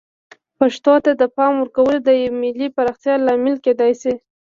[0.57, 4.13] پښتو ته د پام ورکول د یوې ملي پراختیا لامل کیدای شي.